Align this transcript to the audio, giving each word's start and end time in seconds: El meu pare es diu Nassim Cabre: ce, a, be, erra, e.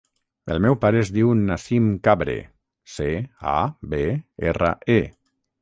El 0.53 0.61
meu 0.65 0.77
pare 0.85 0.99
es 1.01 1.11
diu 1.17 1.33
Nassim 1.41 1.91
Cabre: 2.09 2.37
ce, 2.97 3.11
a, 3.53 3.57
be, 3.93 4.03
erra, 4.53 4.77
e. 4.99 5.01